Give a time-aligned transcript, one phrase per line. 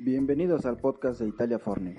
[0.00, 1.96] Bienvenidos al podcast de Italia Forni.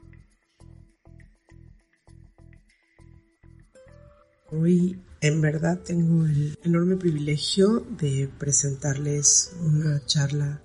[4.51, 10.61] Hoy en verdad tengo el enorme privilegio de presentarles una charla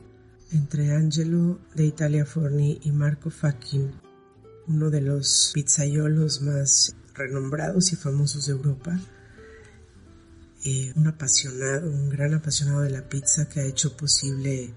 [0.52, 3.90] entre Angelo de Italia Forni y Marco Fachin,
[4.68, 8.96] uno de los pizzaiolos más renombrados y famosos de Europa.
[10.64, 14.72] Eh, un apasionado, un gran apasionado de la pizza que ha hecho posible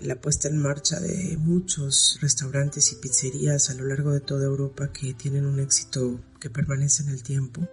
[0.00, 4.92] la puesta en marcha de muchos restaurantes y pizzerías a lo largo de toda Europa
[4.92, 7.66] que tienen un éxito que permanece en el tiempo.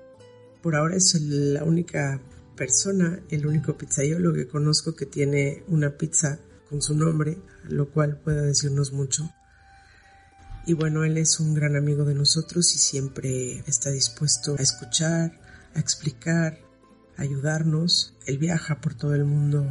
[0.61, 2.21] Por ahora es la única
[2.55, 8.17] persona, el único pizzaiolo que conozco que tiene una pizza con su nombre, lo cual
[8.17, 9.29] puede decirnos mucho.
[10.65, 15.37] Y bueno, él es un gran amigo de nosotros y siempre está dispuesto a escuchar,
[15.75, 16.57] a explicar,
[17.17, 18.15] a ayudarnos.
[18.25, 19.67] Él viaja por todo el mundo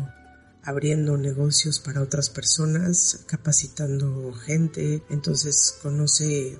[0.64, 6.58] abriendo negocios para otras personas, capacitando gente, entonces conoce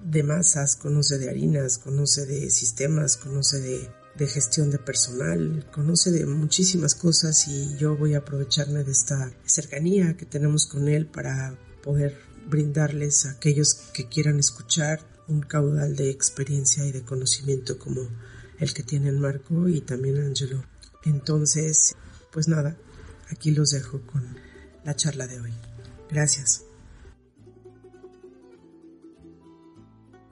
[0.00, 6.26] de masas, conoce de harinas, conoce de sistemas, conoce de, gestión de personal, conoce de
[6.26, 11.58] muchísimas cosas y yo voy a aprovecharme de esta cercanía que tenemos con él para
[11.82, 12.18] poder
[12.48, 18.08] brindarles a aquellos que quieran escuchar un caudal de experiencia y de conocimiento como
[18.58, 20.64] el que tienen Marco y también Angelo.
[21.04, 21.94] Entonces,
[22.32, 22.76] pues nada,
[23.30, 24.22] aquí los dejo con
[24.84, 25.52] la charla de hoy.
[26.10, 26.64] Gracias.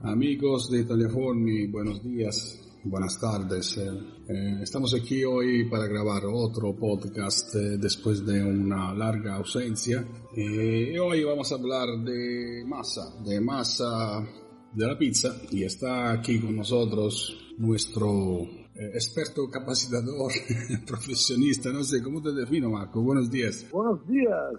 [0.01, 3.75] Amigos de Italiaforni, buenos días, buenas tardes.
[3.77, 3.89] Eh,
[4.29, 10.05] eh, estamos aquí hoy para grabar otro podcast eh, después de una larga ausencia.
[10.35, 14.23] hoy vamos a hablar de masa, de masa
[14.73, 15.35] de la pizza.
[15.51, 20.31] Y está aquí con nosotros nuestro experto capacitador,
[20.87, 23.01] profesionista, no sé, ¿cómo te defino, Marco?
[23.01, 23.65] Buenos días.
[23.71, 24.53] Buenos días.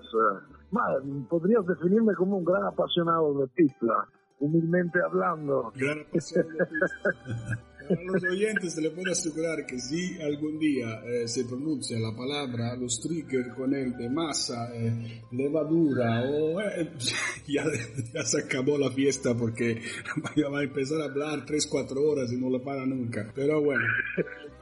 [1.28, 4.08] podrías definirme como un gran apasionado de pizza
[4.40, 5.72] humilmente hablando.
[5.74, 6.04] Gran
[7.88, 12.14] A los oyentes se le puedo asegurar que si algún día eh, se pronuncia la
[12.16, 16.90] palabra, los triggers con él de masa, eh, levadura, o eh,
[17.46, 17.64] ya,
[18.12, 19.80] ya, se acabó la fiesta porque
[20.52, 23.30] va a empezar a hablar 3-4 horas y no le para nunca.
[23.34, 23.86] Pero bueno.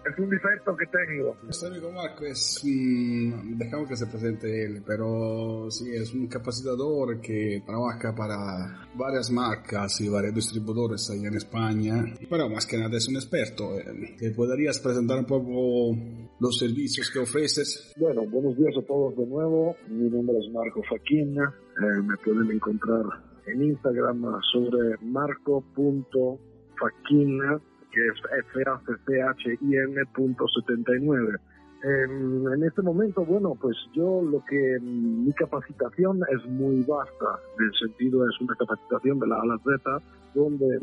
[0.05, 1.37] Es un defecto que tengo.
[1.67, 7.63] Amigo Marco es un, dejamos que se presente él, pero sí, es un capacitador que
[7.65, 13.09] trabaja para varias marcas y varios distribuidores allá en España, pero más que nada es
[13.09, 13.77] un experto.
[14.19, 15.97] ¿Te podrías presentar un poco
[16.39, 17.93] los servicios que ofreces?
[17.97, 19.77] Bueno, buenos días a todos de nuevo.
[19.89, 21.55] Mi nombre es Marco Faquina.
[21.79, 23.05] Eh, me pueden encontrar
[23.47, 24.23] en Instagram
[24.53, 27.61] sobre marco.faquina
[27.95, 28.15] que es
[28.53, 31.39] FACCHIN.79.
[31.85, 37.67] En, en este momento, bueno, pues yo lo que mi capacitación es muy vasta, en
[37.67, 40.03] el sentido es una capacitación de la A la Z,
[40.35, 40.81] donde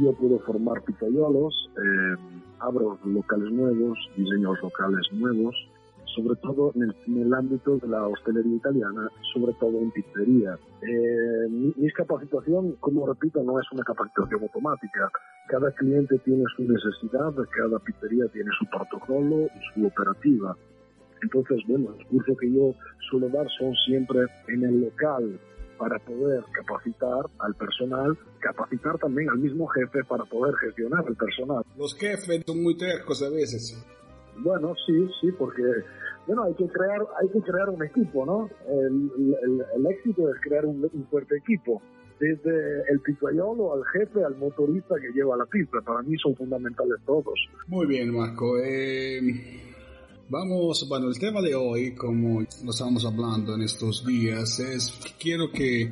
[0.00, 2.16] yo puedo formar pizzaiolos, eh,
[2.60, 5.54] abro locales nuevos, diseños locales nuevos,
[6.14, 10.58] sobre todo en el, ámbito de la hostelería italiana, sobre todo en pizzería.
[10.82, 15.10] Eh, mi, capacitación, como repito, no es una capacitación automática.
[15.48, 20.56] Cada cliente tiene su necesidad, cada pizzería tiene su protocolo y su operativa.
[21.22, 22.74] Entonces, bueno, el curso que yo
[23.10, 25.38] suelo dar son siempre en el local
[25.78, 31.64] para poder capacitar al personal, capacitar también al mismo jefe para poder gestionar el personal.
[31.76, 33.84] Los jefes son muy tercos a veces.
[34.38, 35.62] Bueno, sí, sí, porque
[36.26, 38.48] bueno, hay que crear, hay que crear un equipo, ¿no?
[38.68, 41.82] El, éxito es crear un, fuerte equipo.
[42.20, 45.80] Desde el pizzaiolo al jefe, al motorista que lleva la pizza.
[45.84, 47.34] Para mí son fundamentales todos.
[47.66, 48.58] Muy bien, Marco.
[48.58, 49.20] Eh,
[50.28, 55.50] vamos, bueno, el tema de hoy, como lo estamos hablando en estos días, es quiero
[55.50, 55.90] que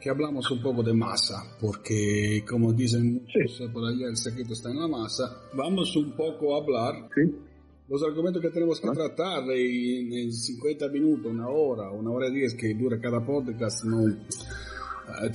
[0.00, 4.70] que hablamos un poco de masa, porque como dicen muchos por allá, el secreto está
[4.70, 5.42] en la masa.
[5.54, 7.47] Vamos un poco a hablar Sí.
[7.88, 12.34] Los argumentos que tenemos que tratar en, en 50 minutos, una hora, una hora y
[12.34, 14.04] 10 que dura cada podcast, no,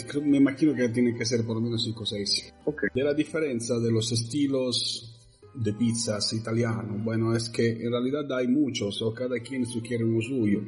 [0.07, 2.53] creo- me imagino que tiene que ser por lo menos 5 o 6.
[2.65, 2.83] Ok.
[2.94, 5.09] De la diferencia de los estilos
[5.55, 10.21] de pizzas italianos, bueno, es que en realidad hay muchos, o cada quien sugiere uno
[10.21, 10.61] suyo.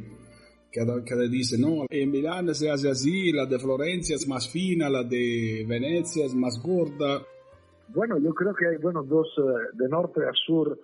[0.72, 4.90] Cada, cada dice, no, en Milán se hace así, la de Florencia es más fina,
[4.90, 7.24] la de Venecia es más gorda.
[7.90, 9.42] Bueno, yo creo que hay bueno, dos, eh,
[9.78, 10.78] de norte a sur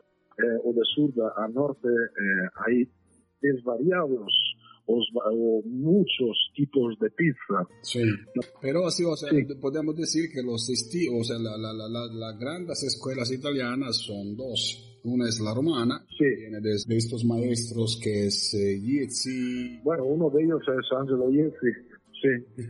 [0.63, 2.87] o de sur a norte, eh, hay
[3.41, 4.31] desvariados
[4.85, 4.99] o,
[5.31, 7.67] o muchos tipos de pizza.
[7.83, 8.01] Sí.
[8.61, 9.45] Pero así, o sea, Sí.
[9.59, 13.97] podemos decir que los estilos, o sea, la, la, la, la- las grandes escuelas italianas
[13.97, 14.87] son dos.
[15.03, 16.17] Una es la romana, Sí.
[16.19, 20.85] que viene de, de estos maestros que es eh, Giezzi, Bueno, uno de ellos es
[20.95, 21.71] Angelo Iezzi,
[22.21, 22.63] sí,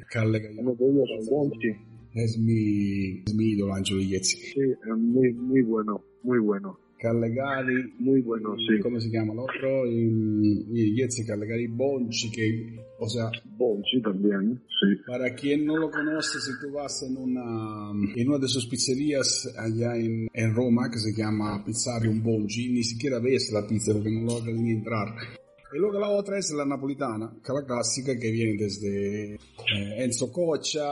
[0.59, 1.69] uno de ellos es Bonchi,
[2.13, 4.38] Es mi, es mi ídolo, Angelo Giezzi.
[4.38, 4.62] sí,
[4.97, 8.80] muy, muy bueno, muy bueno, Callegari, muy bueno, sí.
[8.80, 9.88] ¿cómo se llama el otro?
[9.88, 15.01] Y, y Giezzi, Callegari, Bonci, que, o sea, Bonchi también, sí.
[15.07, 19.51] Para quien no lo conoce, si tú vas en una, en una de sus pizzerías
[19.57, 24.12] allá en, en Roma, que se llama Pizzarium Bongi, ni siquiera ves la pizza porque
[24.12, 25.07] no logras ni entrar.
[25.74, 30.04] Y luego la otra es la napolitana, que es la clásica que viene desde eh,
[30.04, 30.83] Enzo Coccia,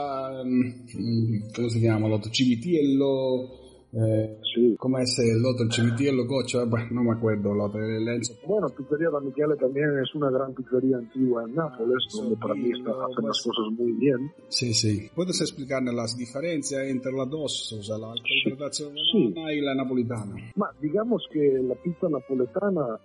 [0.44, 2.08] mm, ¿cómo se llama?
[2.08, 4.76] El otro Civitiello, eh, Sí.
[4.78, 5.64] ¿cómo es el otro?
[5.64, 9.56] El Civitiello Coccia, bueno, no me acuerdo, el otro, el Enzo Bueno, Pizzería da Michele
[9.56, 13.42] también es una gran pizzería antigua en Nápoles, donde para mí está, hacen las pues-
[13.44, 14.32] cosas muy bien.
[14.48, 15.08] Sí, sí.
[15.14, 17.72] ¿Puedes explicarme las diferencias entre las dos?
[17.78, 19.32] O sea, la interpretación Sí.
[19.34, 20.34] romana y la napolitana.
[20.56, 22.98] Ma digamos que la pizza napoletana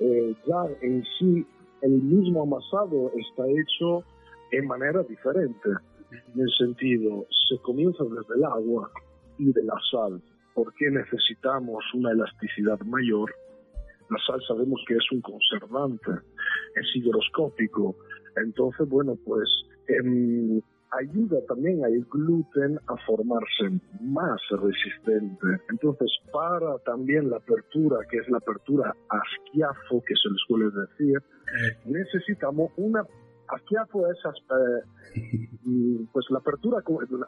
[0.00, 1.46] eh, ya en sí,
[1.82, 4.04] el mismo amasado está hecho
[4.50, 5.68] en manera diferente.
[6.34, 8.90] En el sentido, se comienza desde el agua
[9.38, 10.20] y de la sal.
[10.54, 13.34] ¿Por qué necesitamos una elasticidad mayor?
[14.10, 16.10] La sal sabemos que es un conservante,
[16.74, 17.96] es higroscópico.
[18.36, 19.48] Entonces, bueno, pues
[19.88, 20.60] em,
[20.92, 25.46] ayuda también al gluten a formarse más resistente.
[25.70, 30.70] Entonces, para también la apertura, que es la apertura a schiaffo, que se le suele
[30.70, 31.22] decir,
[31.86, 33.04] necesitamos una...
[33.52, 36.78] A schiaffo es eh, pues la apertura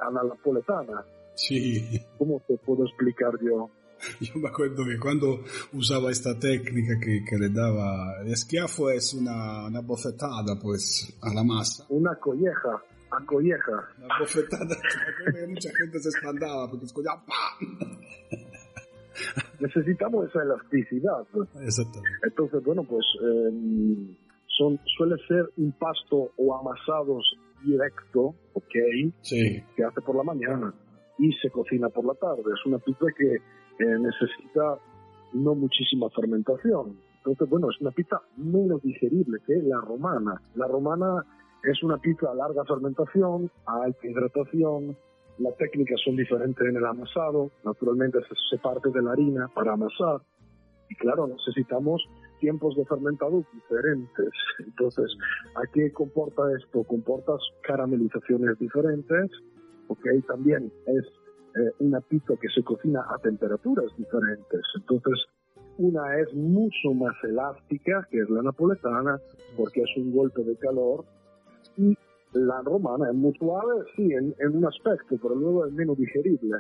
[0.01, 1.05] a la napoletana.
[1.35, 3.69] Sí, ¿Cómo te puedo explicar yo?
[4.21, 5.41] yo me acuerdo que cuando
[5.73, 11.35] usaba esta técnica que, que le daba el schiaffo es una, una bofetada pues a
[11.35, 11.85] la masa.
[11.91, 13.89] Una colleja, a colleja.
[13.99, 14.77] Una bofetada,
[15.49, 17.23] mucha gente se espantaba porque escuchaba.
[19.61, 21.27] Necesitamos esa elasticidad.
[21.61, 22.19] Exactamente.
[22.25, 23.51] Entonces, bueno, pues eh,
[24.57, 27.25] son, suele ser un pasto o amasados
[27.65, 28.75] directo, ¿ok?
[29.23, 30.75] Sí, Que hace por la mañana
[31.19, 32.43] y se cocina por la tarde.
[32.53, 34.79] Es una pizza que eh, necesita
[35.33, 36.99] no muchísima fermentación.
[37.19, 40.41] Entonces, bueno, es una pizza menos digerible que la romana.
[40.55, 41.25] La romana
[41.63, 44.97] es una pizza a larga fermentación, a alta hidratación.
[45.39, 47.51] Las técnicas son diferentes en el amasado.
[47.65, 50.21] Naturalmente se, se parte de la harina para amasar.
[50.91, 52.03] Y claro, necesitamos
[52.45, 54.29] tiempos de fermentado diferentes.
[54.59, 55.17] Entonces,
[55.55, 56.85] ¿a qué comporta esto?
[56.85, 57.33] Comporta
[57.63, 59.31] caramelizaciones diferentes,
[59.89, 60.07] ¿ok?
[60.29, 61.05] También es
[61.57, 64.61] eh, una pizza que se cocina a temperaturas diferentes.
[64.77, 65.25] Entonces,
[65.79, 69.19] una es mucho más elástica, que es la napoletana,
[69.57, 71.07] porque es un golpe de calor,
[71.79, 71.97] y
[72.35, 73.33] la romana es muy
[73.97, 76.59] sí, en un aspecto, pero luego es menos digerible.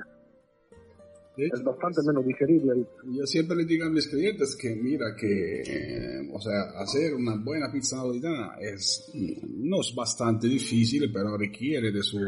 [1.36, 2.86] Hecho, Es bastante menos digerible.
[3.06, 7.34] Yo siempre le digo a mis clientes que mira que, eh, o sea, hacer una
[7.36, 9.10] buena pizza napolitana es,
[9.48, 12.18] no es bastante difícil, pero requiere de su,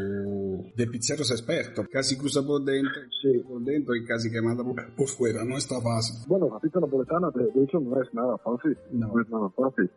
[0.75, 1.85] de pizzeros expertos.
[1.89, 3.39] Casi cruza por dentro, Sí.
[3.47, 5.45] por dentro y casi que manda por, por fuera.
[5.45, 6.17] No está fácil.
[6.27, 8.77] Bueno, la pizza napoletana, de, de hecho, no es nada fácil.
[8.91, 9.07] No.
[9.07, 9.89] No es nada fácil.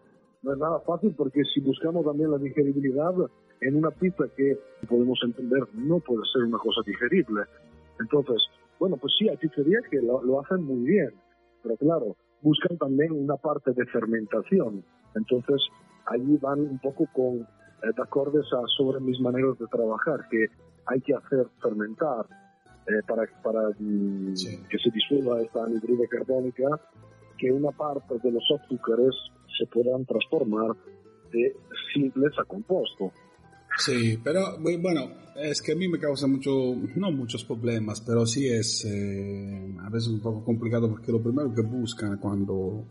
[0.42, 3.12] No es nada fácil porque si buscamos también la digeribilidad
[3.60, 4.56] en una pizza que
[4.88, 7.42] podemos entender no puede ser una cosa digerible.
[8.00, 8.36] Entonces,
[8.80, 11.10] bueno, pues sí, hay pizzerías que lo, lo hacen muy bien,
[11.62, 14.82] pero claro, buscan también una parte de fermentación.
[15.14, 15.60] Entonces,
[16.06, 17.40] allí van un poco con
[17.82, 20.46] eh, de acordes a sobre mis maneras de trabajar, que
[20.86, 22.26] hay que hacer fermentar
[22.86, 24.58] eh, para, para mm, Sí.
[24.68, 26.68] que se disuelva esta anhidrida carbónica,
[27.38, 29.14] que una parte de los azúcares
[29.58, 30.74] se puedan transformar
[31.32, 31.54] de
[31.92, 33.12] simples a compuesto.
[33.84, 36.50] Sí, pero bu- bueno, es que a mí me causa mucho,
[36.96, 41.52] no muchos problemas, pero sí es eh, a veces un poco complicado porque lo primero
[41.54, 42.86] que buscan cuando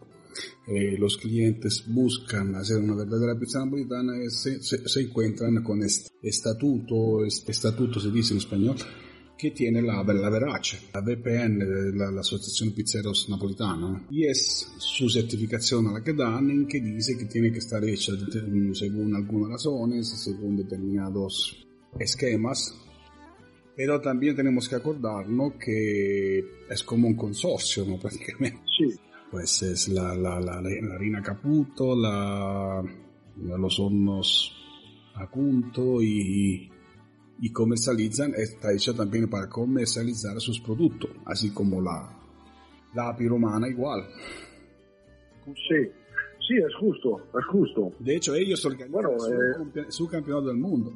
[0.67, 6.09] eh, los clientes buscan hacer una verdadera pizza napolitana se, se, se encuentran con este
[6.23, 8.75] estatuto, estatuto se dice en español,
[9.39, 15.09] que tiene la, la Verace, la VPN, la, la, Asociación Pizzeros Napolitana, y es su
[15.09, 18.11] certificación a la que dan en que dice que tiene que estar hecha
[18.73, 21.65] según algunas razones, según determinados
[21.97, 22.75] esquemas,
[23.77, 27.97] pero también tenemos que acordarnos que es como un consorcio, ¿no?
[28.01, 28.59] Prácticamente.
[28.77, 28.93] Sí.
[29.31, 32.83] Pues es la, la, la, la harina Caputo, la,
[33.37, 34.53] los hornos
[35.15, 36.69] Acunto y,
[37.41, 42.09] y comercializan, está hecha también para comercializar sus productos, así como la,
[42.93, 44.03] la piromana igual.
[45.45, 45.89] Sí,
[46.47, 47.93] sí, es justo, es justo.
[47.99, 50.93] De hecho, ellos organizan bueno, su, eh, su campeonato del mundo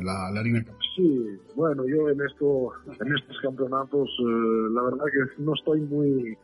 [0.00, 0.64] la, la harina
[0.96, 6.36] Sí, bueno, yo en esto, en estos campeonatos, eh, la verdad que no estoy muy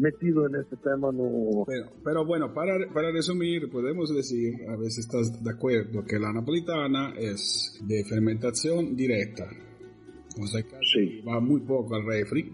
[0.00, 1.64] metido en este tema, no.
[1.66, 6.18] Pero, pero bueno, para, para resumir, podemos decir, a ver si estás de acuerdo, que
[6.18, 9.46] la napolitana es de fermentación directa.
[10.40, 11.20] O sea, que sí.
[11.20, 12.50] va muy poco al refri.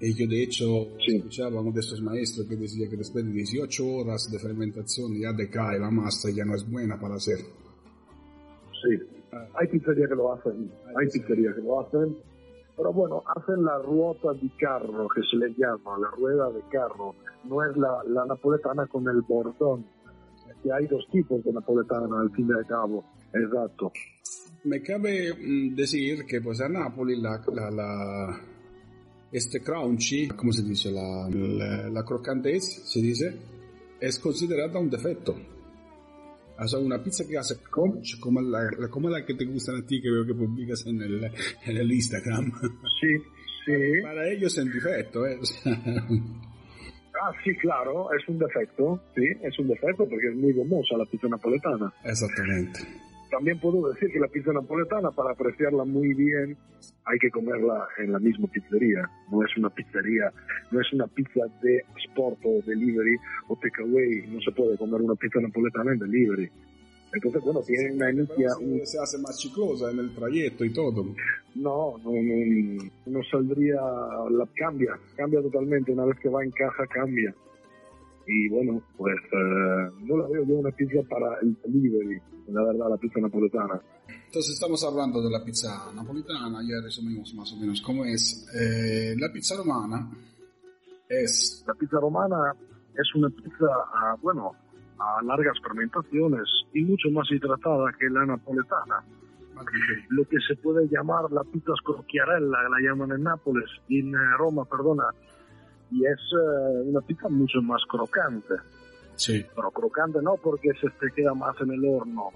[0.00, 0.64] Y yo de hecho
[1.04, 1.16] sí.
[1.16, 5.32] escuchaba uno de estos maestros que decía que después de 18 horas de fermentación ya
[5.32, 7.38] decae la masa y ya no es buena para hacer.
[8.82, 8.98] Sí,
[9.54, 12.16] hay pizzerías que lo hacen, hay pizzerías que lo hacen,
[12.76, 17.14] pero bueno, hacen la ruota de carro, que se le llama, la rueda de carro,
[17.44, 19.84] no es la, la napoletana con el bordón,
[20.62, 23.92] que hay dos tipos de napoletana al fin y al cabo, exacto.
[24.64, 25.32] Me cabe
[25.74, 28.40] decir que pues a Napoli la, la, la
[29.32, 30.92] este crunchy, ¿cómo se dice?
[30.92, 33.36] La, la, la croccantez, se dice,
[34.00, 35.34] es considerada un defecto.
[36.80, 40.10] Una pizza que hace crunch, como la, como la que te gustan a ti, que
[40.10, 42.52] veo que publicas en el, en el Instagram.
[43.00, 43.18] Sí,
[43.66, 44.02] sí.
[44.02, 45.38] Para ellos es un defecto, ¿eh?
[47.24, 51.04] Ah, sí, claro, es un defecto, sí, es un defecto porque es muy gomosa la
[51.04, 51.92] pizza napoletana.
[52.04, 52.80] Exactamente.
[53.32, 56.54] También puedo decir que la pizza napoletana, para apreciarla muy bien,
[57.06, 59.08] hay que comerla en la misma pizzería.
[59.30, 60.30] No es una pizzería,
[60.70, 63.16] no es una pizza de sport o delivery
[63.48, 64.26] o takeaway.
[64.28, 66.50] No se puede comer una pizza napoletana en delivery.
[67.14, 68.48] Entonces, bueno, tiene una inicia...
[68.60, 68.86] Un...
[68.86, 71.02] Se hace más chiclosa en el trayecto y todo.
[71.54, 73.80] No, no, no, no saldría...
[74.30, 75.90] La, cambia, cambia totalmente.
[75.90, 77.34] Una vez que va en caja, cambia.
[78.26, 82.90] Y bueno, pues eh, no la veo yo una pizza para el delivery, la verdad,
[82.90, 83.80] la pizza napoletana.
[84.08, 88.48] Entonces estamos hablando de la pizza napolitana, ya resumimos más o menos cómo es.
[88.54, 90.10] Eh, la pizza romana
[91.08, 91.64] es...
[91.66, 92.54] La pizza romana
[92.94, 94.52] es una pizza, a, bueno,
[94.98, 99.04] a largas fermentaciones y mucho más hidratada que la napoletana.
[100.08, 105.04] Lo que se puede llamar la pizza scrocchiarella, la llaman en Nápoles, en Roma, perdona,
[105.90, 108.54] y es uh, una pizza mucho más crocante.
[109.16, 109.44] Sí.
[109.54, 112.30] Pero crocante no porque se te queda más en el horno,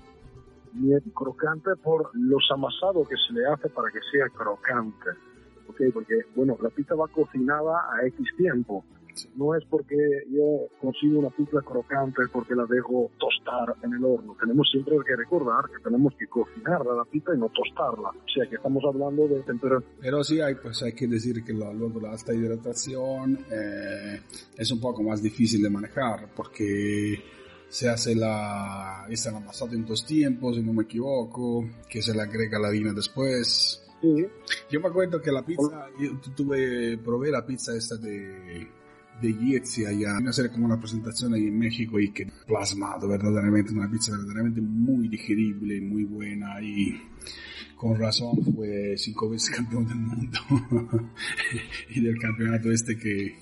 [0.74, 5.10] ni es crocante por los amasados que se le hace para que sea crocante.
[5.68, 5.90] ¿Okay?
[5.90, 8.84] Porque, bueno, la pizza va cocinada a X tiempo.
[9.36, 9.96] No es porque
[10.30, 14.36] yo consigo una pizza crocante porque la dejo tostar en el horno.
[14.38, 18.10] Tenemos siempre que recordar que tenemos que cocinar la pizza y no tostarla.
[18.10, 19.90] O sea que estamos hablando de temperatura.
[20.00, 24.20] Pero sí hay, pues hay que decir que la, luego la alta hidratación eh,
[24.56, 27.22] es un poco más difícil de manejar porque
[27.68, 32.14] se hace la, es el amasado en dos tiempos, si no me equivoco, que se
[32.14, 33.82] le agrega la harina después.
[34.00, 34.26] Sí.
[34.70, 38.68] Yo me acuerdo que la pizza, yo tuve, probé la pizza esta de
[39.20, 43.72] de Yezzi allá, a hacer como una presentación ahí en México y que plasmado verdaderamente,
[43.72, 47.00] una pizza verdaderamente muy digerible, muy buena y
[47.76, 50.38] con razón fue cinco veces campeón del mundo
[51.90, 53.36] y del campeonato este que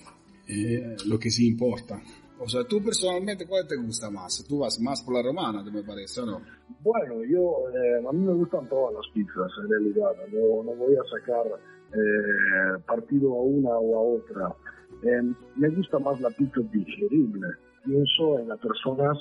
[0.48, 2.00] eh, lo que sí importa.
[2.38, 4.44] O sea, tú personalmente, ¿cuál te gusta más?
[4.46, 6.42] Tú vas más por la romana, me parece, ¿o no?
[6.82, 10.10] Bueno, yo, eh, a mí me gustan todas las pizzas, en realidad.
[10.32, 14.56] No, no voy a sacar eh, partido a una o a otra.
[15.02, 17.48] Eh, me gusta más la pizza digerible.
[17.84, 19.18] Pienso en las personas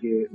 [0.00, 0.28] que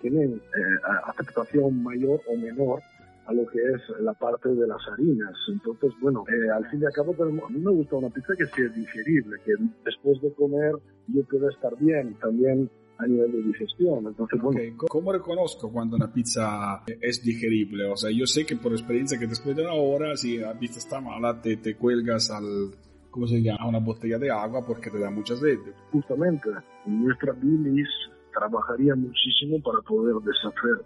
[0.00, 2.80] tienen eh, aceptación mayor o menor
[3.26, 5.32] a lo que es la parte de las harinas.
[5.48, 8.46] Entonces, bueno, eh, al fin y al cabo, a mí me gusta una pizza que
[8.46, 9.52] sea digerible, que
[9.84, 10.72] después de comer
[11.08, 14.06] yo pueda estar bien también a nivel de digestión.
[14.06, 14.58] Entonces, bueno.
[14.58, 14.74] Okay.
[14.88, 17.86] ¿Cómo reconozco cuando una pizza es digerible?
[17.86, 20.78] O sea, yo sé que por experiencia que después de una hora, si la pizza
[20.78, 22.70] está mala, te, te cuelgas al
[23.12, 23.68] ¿cómo se llama?
[23.68, 25.58] Una botella de agua porque te da mucha sed.
[25.92, 26.48] Justamente,
[26.86, 27.88] nuestra bilis
[28.32, 30.84] trabajaría muchísimo para poder deshacer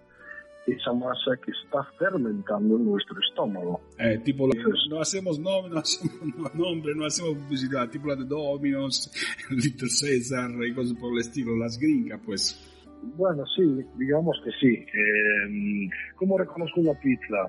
[0.67, 3.81] esa masa que está fermentando en nuestro estómago.
[3.99, 4.49] Eh, tipo,
[4.91, 9.11] no hacemos nombre, no hacemos nombre, no hacemos publicidad, tipo la de Domino's,
[9.51, 12.73] Little Caesar y cosas por el estilo, las gringas, pues.
[13.17, 13.63] Bueno, sí,
[13.97, 14.75] digamos que sí.
[14.75, 17.49] Eh, ¿Cómo reconozco una pizza?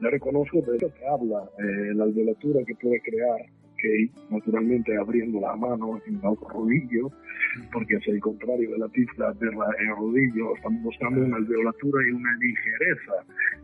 [0.00, 3.44] La reconozco de lo que habla, eh, la alveolatura que puede crear,
[3.78, 7.10] que naturalmente abriendo la mano en el rodillo,
[7.72, 12.02] porque es el contrario de la pizza, verla en el rodillo, estamos buscando una alveolatura
[12.08, 13.12] y una ligereza.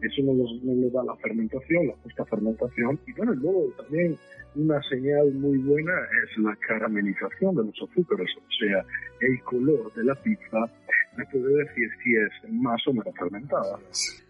[0.00, 2.99] Eso nos, nos da la fermentación, la justa fermentación.
[3.06, 4.16] Y bueno, luego también
[4.56, 5.92] una señal muy buena
[6.23, 8.85] es la caramelización de los azúcares, o sea,
[9.21, 10.71] el color de la pizza
[11.16, 13.78] me puede decir si es más o menos fermentada.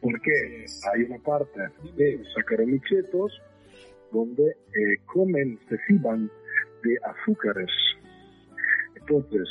[0.00, 1.60] Porque hay una parte
[1.96, 3.40] de saccharomycetos
[4.14, 6.30] donde eh, comen, se fiban
[6.84, 7.70] de azúcares.
[8.94, 9.48] Entonces,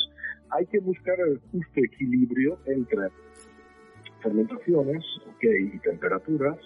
[0.52, 3.10] hay que buscar el justo equilibrio entre
[4.22, 5.04] fermentaciones
[5.36, 6.58] okay, y temperaturas,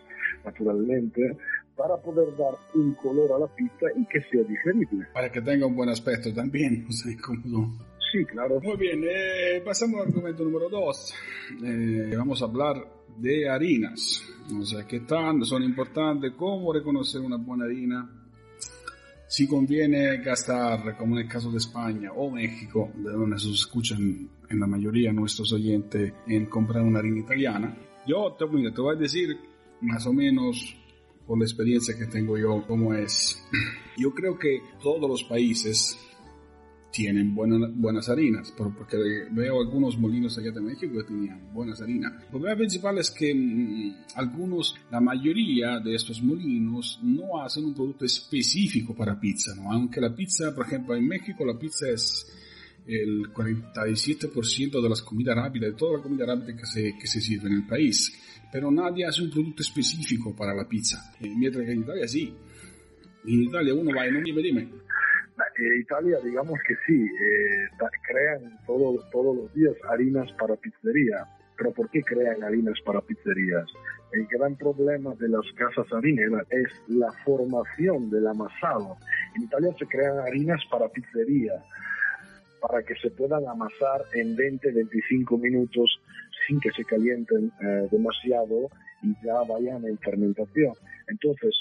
[0.45, 1.35] naturalmente,
[1.75, 5.07] para poder dar un color a la pizza y que sea digerible.
[5.13, 7.77] Para que tenga un buen aspecto también, o sea, como
[8.11, 8.59] Sí, claro.
[8.61, 11.13] Muy bien, eh, pasamos al argumento número dos.
[11.63, 12.75] Eh, vamos a hablar
[13.17, 14.23] de harinas.
[14.57, 18.09] O sea, qué tan son importantes, cómo reconocer una buena harina,
[19.27, 24.29] si conviene gastar, como en el caso de España o México, de donde se escuchan
[24.49, 27.77] en la mayoría nuestros oyentes, en comprar una harina italiana.
[28.07, 29.37] Yo te, mira, te voy a decir
[29.81, 30.77] más o menos
[31.25, 33.43] por la experiencia que tengo yo cómo es.
[33.97, 35.99] Yo creo que todos los países
[36.97, 38.97] tienen buenas, buenas harinas, porque
[39.29, 42.11] veo algunos molinos allá de México que tenían buenas harinas.
[42.23, 47.75] El problema principal es que mm, algunos, la mayoría de estos molinos no hacen un
[47.75, 49.71] producto específico para pizza, ¿no?
[49.71, 52.25] aunque la pizza, por ejemplo, en México la pizza es
[52.87, 57.21] el 47% de las comidas rápidas, de toda la comida rápida que se, que se
[57.21, 58.11] sirve en el país.
[58.51, 61.13] Pero nadie hace un producto específico para la pizza.
[61.19, 62.33] Mientras que en Italia sí.
[63.27, 64.86] En Italia uno va y no dime, dime
[65.59, 67.67] Italia, digamos que sí, eh,
[68.07, 71.25] crean todo, todos los días harinas para pizzería.
[71.57, 73.65] Pero ¿por qué crean harinas para pizzerías?
[74.11, 78.97] El gran problema de las casas harineras es la formación del amasado.
[79.35, 81.53] En Italia se crean harinas para pizzería,
[82.61, 85.99] para que se puedan amasar en 20-25 minutos
[86.47, 88.69] sin que se calienten eh, demasiado
[89.01, 90.73] y ya vayan en fermentación.
[91.07, 91.53] Entonces,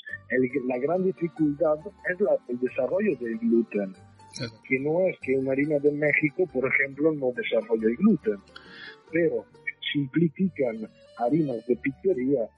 [0.66, 1.78] la gran dificultad
[2.10, 2.18] es
[2.48, 3.92] el desarrollo del gluten,
[4.68, 8.38] que no es que una harina de México, por ejemplo, no desarrolle el gluten,
[9.12, 9.44] pero
[9.92, 12.48] simplifican harinas de pizzería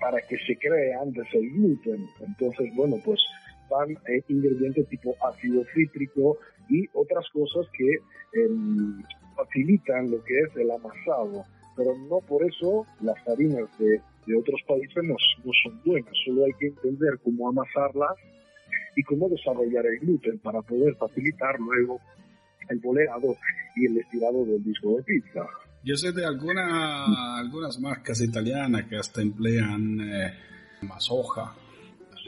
[0.00, 2.06] para que se cree antes el gluten.
[2.20, 3.20] Entonces, bueno, pues
[3.68, 7.98] van eh, ingredientes tipo ácido cítrico y otras cosas que
[8.40, 9.02] em,
[9.36, 11.44] facilitan lo que es el amasado,
[11.78, 15.16] pero no por eso las harinas de de otros países no,
[15.64, 18.14] son buenas, solo hay que entender cómo amasarlas
[18.94, 21.98] y cómo desarrollar el gluten para poder facilitar luego
[22.68, 23.34] el boleado
[23.76, 25.46] y el estirado del disco de pizza.
[25.82, 30.34] Yo sé de alguna, algunas marcas italianas que hasta emplean eh,
[30.82, 31.54] más soja.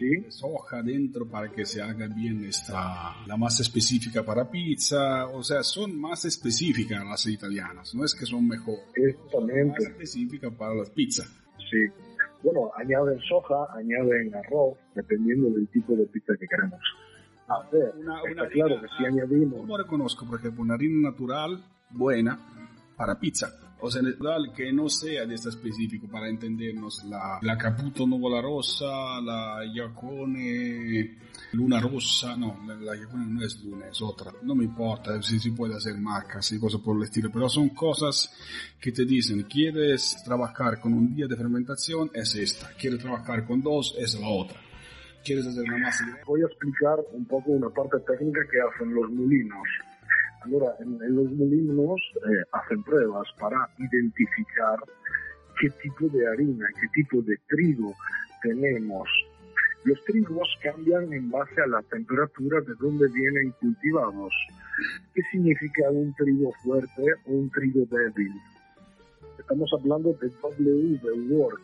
[0.00, 0.24] ¿Sí?
[0.30, 5.26] Soja dentro para que se haga bien esta, la masa específica para pizza.
[5.26, 7.94] O sea, son más específicas las italianas.
[7.94, 8.78] No es que son mejor.
[8.94, 9.72] Exactamente.
[9.72, 11.28] Más específicas para las pizzas.
[11.70, 11.86] Sí.
[12.42, 16.80] Bueno, añaden soja, añaden arroz, dependiendo del tipo de pizza que queremos
[17.46, 17.92] hacer.
[17.98, 19.60] Una, claro que si añadimos...
[19.60, 22.38] ¿Cómo reconozco, por ejemplo, una harina natural buena
[22.96, 23.69] para pizza?
[23.82, 28.42] O sea, natural que no sea de esta específico para entendernos la, la Caputo Nuvola
[28.42, 31.16] Rosa, la Iacone
[31.52, 34.32] Luna Rosa, no, la Iacone no es Luna, es otra.
[34.42, 37.70] No me importa si se puede hacer marcas y cosas por el estilo, pero son
[37.70, 38.32] cosas
[38.80, 42.70] que te dicen, quieres trabajar con un día de fermentación, es esta.
[42.78, 44.60] Quieres trabajar con dos, es la otra.
[45.24, 46.04] ¿Quieres hacer una masa?
[46.26, 49.66] Voy a explicar un poco una parte técnica que hacen los molinos
[50.42, 54.78] Ahora, en, los molinos eh, hacen pruebas para identificar
[55.60, 57.94] qué tipo de harina, qué tipo de trigo
[58.42, 59.08] tenemos.
[59.84, 64.32] Los trigos cambian en base a la temperatura de donde vienen cultivados.
[65.14, 68.32] ¿Qué significa un trigo fuerte o un trigo débil?
[69.38, 71.00] Estamos hablando de W
[71.34, 71.62] work.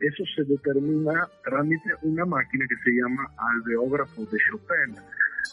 [0.00, 4.94] Eso se determina trámite una máquina que se llama alveógrafo de Chopin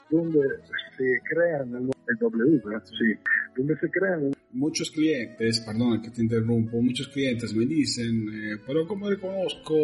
[0.09, 0.39] donde
[0.97, 3.19] se crean el, W, sí,
[3.57, 8.87] donde se crean muchos clientes, perdón que te interrumpo, muchos clientes me dicen, eh, pero
[8.87, 9.75] ¿cómo reconozco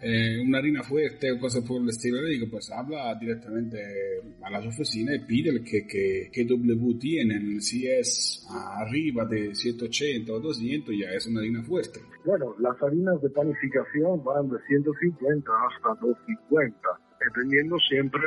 [0.00, 2.22] eh, una harina fuerte o cosas por el estilo?
[2.22, 3.78] Le digo, pues habla directamente
[4.42, 10.32] a las oficinas y pide que, que, que W tienen, si es arriba de 180
[10.32, 12.00] o 200 ya es una harina fuerte.
[12.24, 16.76] Bueno, las harinas de panificación van de 150 hasta 250,
[17.20, 18.20] dependiendo siempre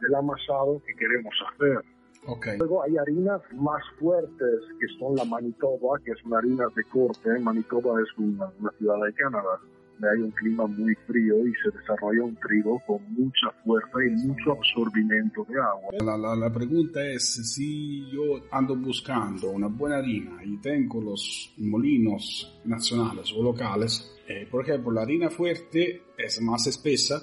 [0.00, 1.84] del amasado que queremos hacer.
[2.26, 2.58] Okay.
[2.58, 7.38] Luego hay harinas más fuertes que son la Manitoba, que es una harina de corte.
[7.38, 9.60] Manitoba es una, una ciudad de Canadá
[10.06, 14.52] hay un clima muy frío y se desarrolla un trigo con mucha fuerza y mucho
[14.52, 15.90] absorbimiento de agua.
[16.04, 21.52] La, la, la, pregunta es si yo ando buscando una buena harina y tengo los
[21.58, 27.20] molinos nacionales o locales, eh, por ejemplo, la harina fuerte es más espesa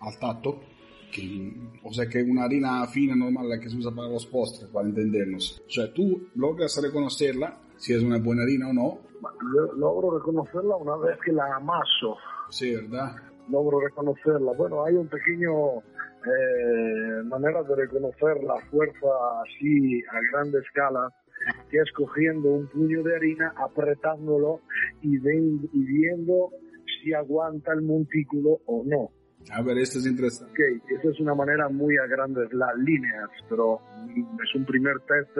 [0.00, 0.60] al tacto
[1.10, 1.52] que,
[1.84, 4.88] o sea que una harina fina normal la que se usa para los postres, para
[4.88, 5.62] entendernos.
[5.66, 8.98] O sea, tú logras reconocerla si es una buena harina o no.
[9.76, 12.16] Logro reconocerla una vez que la amaso.
[12.50, 13.16] Sí, ¿verdad?
[13.48, 14.52] Logro reconocerla.
[14.52, 19.06] Bueno, hay un pequeño eh, manera de reconocer la fuerza
[19.42, 21.12] así a gran escala
[21.70, 24.60] que es cogiendo un puño de harina, apretándolo
[25.02, 26.50] y, ven, y viendo
[27.02, 29.10] si aguanta el montículo o no.
[29.50, 30.52] A ver, esto es interesante.
[30.52, 33.80] Ok, esa es una manera muy a grandes las líneas, pero
[34.42, 35.36] es un primer test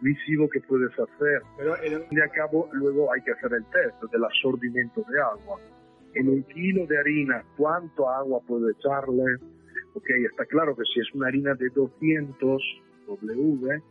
[0.00, 1.42] visivo que puedes hacer.
[1.58, 5.60] Pero fin y al cabo, luego hay que hacer el test del absorbimiento de agua.
[6.14, 9.36] En un kilo de harina, ¿cuánto agua puedo echarle?
[9.94, 12.62] Ok, está claro que si es una harina de 200
[13.06, 13.82] W,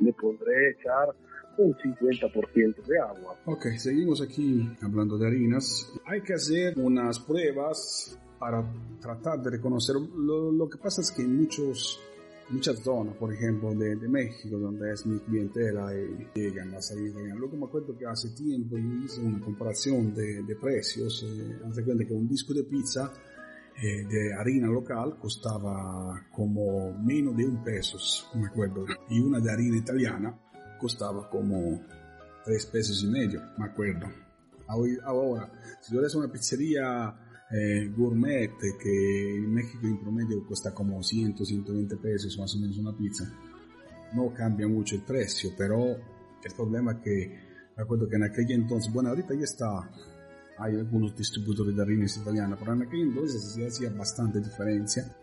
[0.00, 1.08] le podré echar
[1.58, 3.34] un 50% de agua.
[3.46, 5.98] Ok, seguimos aquí hablando de harinas.
[6.04, 8.64] Hay que hacer unas pruebas para
[9.00, 9.96] tratar de reconocer.
[9.96, 12.00] Lo, lo, que pasa es que en muchos,
[12.50, 17.36] muchas zonas, por ejemplo, de, de México, donde es mi clientela y llegan las harinas.
[17.36, 21.24] Luego me acuerdo que hace tiempo yo hice una comparación de, de precios.
[21.26, 23.12] Eh, hace cuenta que un disco de pizza
[23.78, 27.98] eh, de harina local costaba como menos de un peso,
[28.34, 30.34] me acuerdo, y una de harina italiana
[30.80, 31.82] costaba como
[32.42, 34.06] tres pesos y medio, me acuerdo.
[34.66, 37.14] Ahora, si tú eres una pizzería
[37.50, 42.78] eh, gourmet que en México en promedio cuesta como 100, 120 pesos más o menos
[42.78, 43.24] una pizza,
[44.14, 45.96] no cambia mucho el precio, pero
[46.42, 47.38] el problema es que
[47.76, 49.90] me acuerdo que en aquel entonces, bueno, ahorita ya está,
[50.58, 55.14] hay algunos distribuidores de harinas italianas, pero en aquel entonces sí hacía bastante diferencia.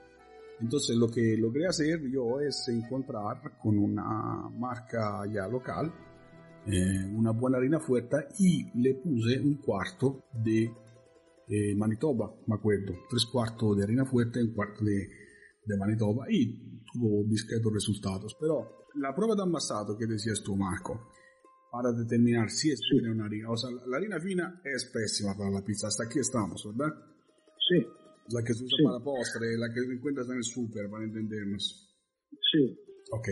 [0.61, 5.91] Entonces lo que logré hacer yo es encontrar con una marca ya local
[6.65, 10.71] eh, una buena harina fuerte y le puse un cuarto de
[11.47, 15.07] eh, Manitoba, me acuerdo, tres cuartos de harina fuerte y un cuarto de,
[15.65, 18.35] de Manitoba y tuvo discretos resultados.
[18.39, 21.09] Pero la prueba de amasado que decías tú, Marco,
[21.71, 25.49] para determinar si es fina una harina, o sea, la harina fina es pésima para
[25.49, 26.93] la pizza, hasta aquí estamos, ¿verdad?
[27.67, 27.85] Sí.
[28.29, 28.83] La que se usa Sí.
[28.83, 31.89] para postre, la que encuentras en el súper, para entendernos.
[32.51, 32.77] Sí.
[33.11, 33.27] Ok.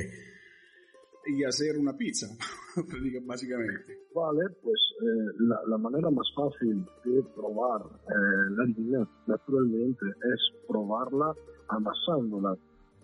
[1.26, 2.28] Y hacer una pizza,
[3.26, 4.00] básicamente.
[4.14, 10.68] Vale, pues eh, la, la manera más fácil de probar eh, la harina, naturalmente, es
[10.68, 11.34] probarla
[11.70, 12.58] amasándola.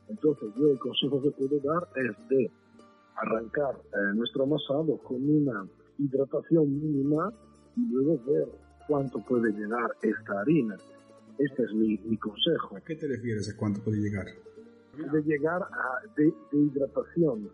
[0.09, 2.51] Entonces, yo el consejo que puedo dar es de
[3.15, 5.67] arrancar eh, nuestro amasado con una
[5.99, 7.31] hidratación mínima
[7.75, 8.47] y luego ver
[8.87, 10.75] cuánto puede llegar esta harina.
[11.37, 12.77] Este es mi, mi consejo.
[12.77, 14.25] ¿A qué te refieres a cuánto puede llegar?
[14.97, 17.49] de llegar a de, de hidratación.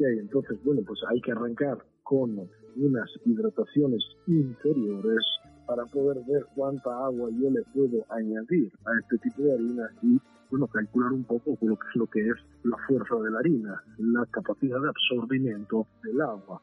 [0.00, 2.38] Entonces, bueno, pues hay que arrancar con
[2.76, 5.24] unas hidrataciones inferiores
[5.66, 10.18] para poder ver cuánta agua yo le puedo añadir a este tipo de harina y,
[10.50, 14.24] bueno, calcular un poco lo que, lo que es la fuerza de la harina, la
[14.26, 16.62] capacidad de absorbimiento del agua.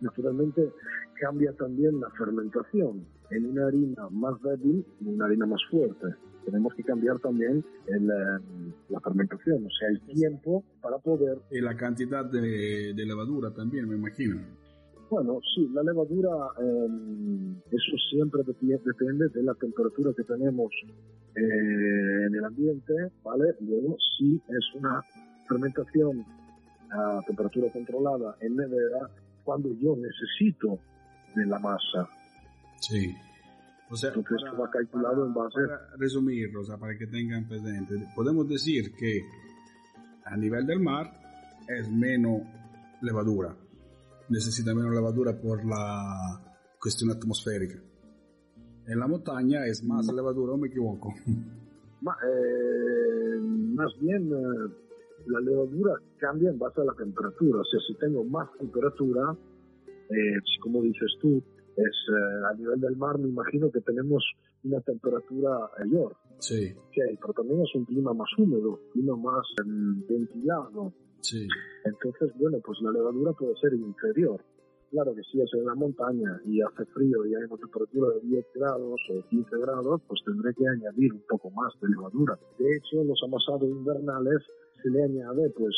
[0.00, 0.72] Naturalmente
[1.20, 6.16] cambia también la fermentación en una harina más débil y una harina más fuerte.
[6.44, 11.60] Tenemos que cambiar también el, eh, la fermentación, o sea, el tiempo para poder Y
[11.60, 14.40] la cantidad de, de levadura también, me imagino.
[15.10, 16.30] Bueno, sí, la levadura,
[16.62, 16.88] eh,
[17.72, 20.70] eso siempre depende de la temperatura que tenemos
[21.34, 23.56] eh, en el ambiente, ¿vale?
[23.60, 25.02] Luego, si es una
[25.48, 26.24] fermentación
[26.92, 29.10] a temperatura controlada en nevera,
[29.42, 30.78] cuando yo necesito
[31.34, 32.08] de la masa.
[32.76, 33.12] Sí.
[33.90, 37.46] O sea, Entonces, esto va calculado en base- para resumir, o sea, para que tengan
[37.48, 39.22] presente, podemos decir que
[40.24, 41.10] a nivel del mar
[41.68, 42.42] es menos
[43.02, 43.56] levadura.
[44.28, 46.40] Necesita menos levadura por la
[46.80, 47.80] cuestión atmosférica.
[48.86, 51.12] En la montaña es más levadura, ¿o me equivoco?
[52.02, 54.72] Ma- eh, más bien, eh,
[55.26, 57.60] la levadura cambia en base a la temperatura.
[57.60, 59.36] O sea, si tengo más temperatura,
[60.08, 61.42] eh, como dices tú,
[61.82, 64.24] es eh, a nivel del mar, me imagino que tenemos
[64.64, 66.16] una temperatura mayor.
[66.38, 66.72] Sí.
[66.88, 70.92] Okay, pero también es un clima más húmedo, clima más em, ventilado.
[71.20, 71.46] Sí.
[71.84, 74.40] Entonces, bueno, pues la levadura puede ser inferior.
[74.90, 78.26] Claro que si es en la montaña y hace frío y hay una temperatura de
[78.26, 82.36] 10 grados o 15 grados, pues tendré que añadir un poco más de levadura.
[82.58, 84.42] De hecho, los amasados invernales
[84.82, 85.74] se le añade pues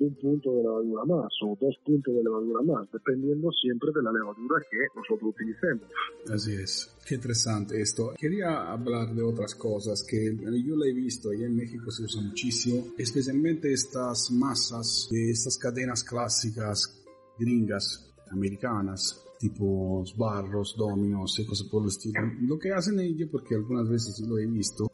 [0.00, 4.12] un punto de levadura más o dos puntos de levadura más, dependiendo siempre de la
[4.12, 5.88] levadura que nosotros utilicemos.
[6.32, 6.94] Así es.
[7.06, 8.12] Qué interesante esto.
[8.18, 12.22] Quería hablar de otras cosas que yo lo he visto y en México se usa
[12.22, 17.04] muchísimo, especialmente estas masas de estas cadenas clásicas
[17.38, 22.20] gringas americanas, tipo barros, dominos y cosas por el estilo.
[22.42, 24.90] Lo que hacen ellos, porque algunas veces lo he visto,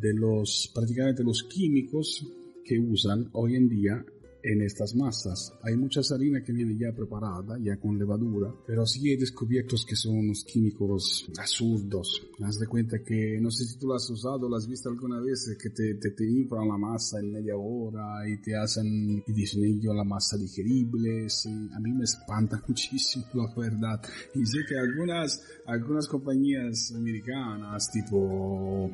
[0.00, 2.26] de los prácticamente los químicos
[2.64, 4.04] que usan hoy en día
[4.46, 5.52] en estas masas.
[5.62, 9.96] Hay muchas harinas que vienen ya preparadas, ya con levadura, pero sí he descubierto que
[9.96, 12.22] son unos químicos absurdos.
[12.42, 15.20] Haz de cuenta que, no sé si tú lo has usado, lo has visto alguna
[15.20, 19.32] vez, que te, te, te inflan la masa en media hora y te hacen, y
[19.32, 21.28] dicen ellos, la masa digerible.
[21.28, 24.00] Sí, a mí me espanta muchísimo, la verdad.
[24.34, 28.90] Y sé que algunas, algunas compañías americanas, tipo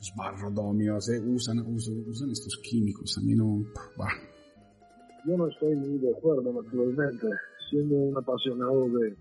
[0.00, 3.18] Sbarrodomios, eh, usan, usan, usan estos químicos.
[3.18, 3.64] A mí no,
[3.96, 4.31] bah,
[5.26, 7.28] yo no estoy muy de acuerdo, naturalmente,
[7.70, 9.16] siendo un apasionado de,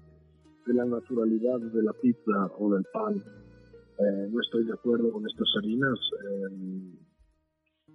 [0.66, 3.16] de la naturalidad de la pizza o del pan.
[3.16, 6.98] Eh, no estoy de acuerdo con estas harinas eh,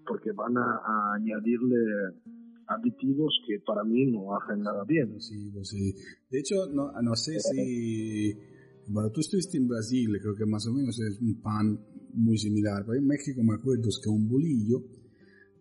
[0.07, 1.77] porque van a, a, añadirle
[2.69, 5.21] aditivos que para mí no hacen nada bien.
[5.21, 5.93] Sí, pues sí.
[6.31, 8.33] De hecho, no, no sé si...
[8.89, 11.77] Bueno, tú estuviste en Brasil, creo que más o menos es un pan
[12.15, 12.85] muy similar.
[12.87, 14.79] Pero en México me acuerdo que un bolillo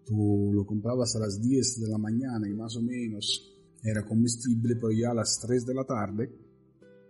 [0.05, 3.51] tú lo comprabas a las 10 de la mañana y más o menos
[3.83, 6.31] era comestible, pero ya a las 3 de la tarde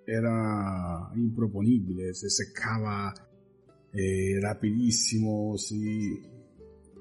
[0.06, 3.14] era improponible, se secaba
[3.94, 6.20] eh, rapidísimo, sí,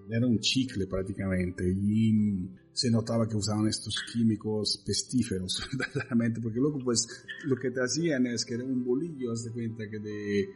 [0.09, 6.78] era un chicle prácticamente y se notaba que usaban estos químicos pestíferos verdaderamente, porque luego
[6.83, 7.07] pues
[7.44, 10.48] lo que te hacían es que era un bolillo, haz de cuenta que de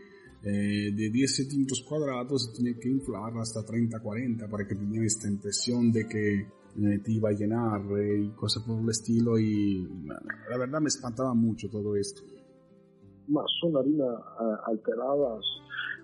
[0.43, 5.03] eh, de 10 centímetros cuadrados se tenía que inflar hasta 30, 40 para que tenía
[5.05, 9.37] esta impresión de que eh, te iba a llenar eh, y cosas por el estilo
[9.37, 9.89] y
[10.49, 12.23] la verdad me espantaba mucho todo esto.
[13.27, 14.15] Más son harinas
[14.65, 15.45] alteradas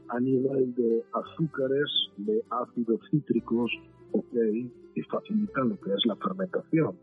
[0.08, 3.70] a nivel de azúcares, de ácidos cítricos,
[4.12, 4.34] ok,
[4.94, 6.98] y facilitan lo que es la fermentación.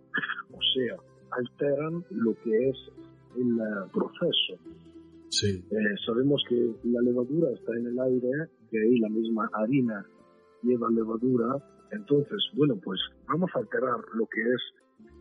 [0.51, 0.97] O sea,
[1.31, 2.77] alteran lo que es
[3.37, 3.57] el
[3.91, 4.59] proceso
[5.31, 5.63] Sí.
[5.71, 8.29] Eh, sabemos que la levadura está en el aire,
[8.69, 10.05] que ahí la misma harina
[10.61, 11.55] lleva levadura.
[11.91, 14.61] Entonces, bueno, pues vamos a alterar lo que es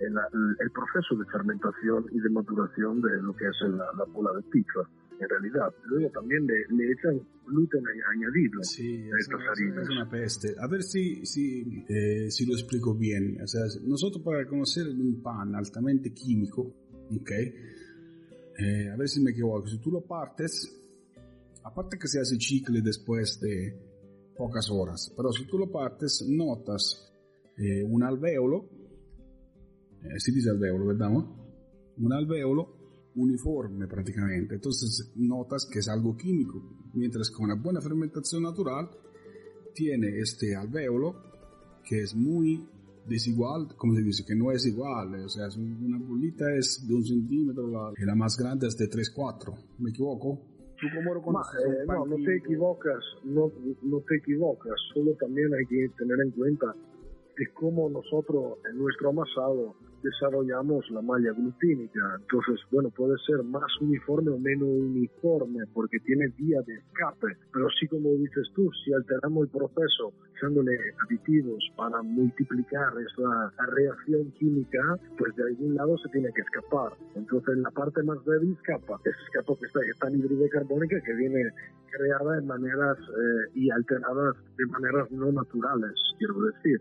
[0.00, 0.14] el,
[0.58, 4.42] el proceso de fermentación y de maduración de lo que es la, la bola de
[4.50, 4.80] pizza
[5.20, 5.72] en realidad.
[5.86, 9.82] Luego también le, le echan gluten añadido sí, a estas harinas.
[9.84, 10.54] Es una peste.
[10.58, 13.38] A ver si, si, eh, si lo explico bien.
[13.42, 16.62] O sea, nosotros para conocer un pan altamente químico,
[17.10, 17.30] ¿ok?
[18.60, 20.70] Eh, a ver si me equivoco, si tú lo partes,
[21.64, 23.74] aparte que se hace chicle después de
[24.36, 27.10] pocas horas, pero si tú lo partes, notas
[27.56, 28.68] eh, un alveolo,
[30.02, 31.08] eh, si dice alveolo, ¿verdad?
[31.08, 38.42] Un alveolo uniforme prácticamente, entonces notas que es algo químico, mientras que una buena fermentación
[38.42, 38.90] natural
[39.74, 41.14] tiene este alveolo
[41.82, 42.68] que es muy
[43.06, 47.04] desigual, como se dice, que no es igual, o sea, una bolita es de un
[47.04, 50.40] centímetro, la, la más grande es de 3, 4, ¿me equivoco?
[50.80, 51.60] ¿Tú cómo lo conoces?
[51.60, 56.30] Eh, no, no te equivocas, no, no te equivocas, solo también hay que tener en
[56.30, 56.74] cuenta
[57.40, 62.00] de cómo nosotros en nuestro amasado desarrollamos la malla glutínica.
[62.20, 67.29] Entonces, bueno, puede ser más uniforme o menos uniforme porque tiene vía de escape.
[67.50, 70.76] Pero sí, como dices tú, si alteramos el proceso echándole
[71.09, 76.92] aditivos para multiplicar esa reacción química, pues de algún lado se tiene que escapar.
[77.14, 79.00] Entonces, la parte más débil escapa.
[79.05, 81.42] Es escapa que está, está libre carbónica que viene
[81.90, 86.81] creada de maneras eh, y alteradas de maneras no naturales, quiero decir.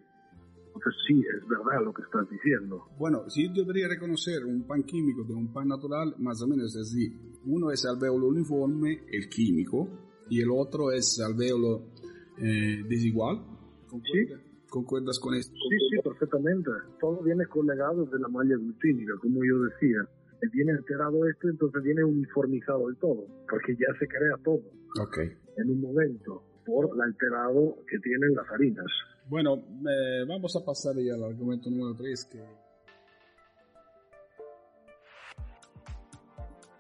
[0.80, 2.88] Entonces sí, es verdad lo que estás diciendo.
[2.98, 6.74] Bueno, si yo debería reconocer un pan químico de un pan natural, más o menos
[6.74, 7.12] es así.
[7.46, 9.90] Uno es alveolo uniforme, el químico,
[10.30, 11.92] y el otro es alveolo
[12.38, 13.44] eh, desigual.
[13.88, 14.40] ¿Concuerdas?
[14.40, 14.68] ¿Sí?
[14.70, 15.54] ¿Concuerdas con esto?
[15.54, 16.72] Sí, sí, perfectamente.
[17.02, 20.08] Todo viene colgado de la malla glutínica, como yo decía.
[20.54, 24.62] Viene alterado esto, entonces viene uniformizado el todo, porque ya se crea todo.
[25.02, 25.18] Ok.
[25.58, 28.86] En un momento por el alterado que tienen las harinas.
[29.28, 32.40] Bueno, eh, vamos a pasar ya al argumento número 3 que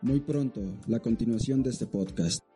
[0.02, 2.48] Muy pronto, la continuación de este podcast.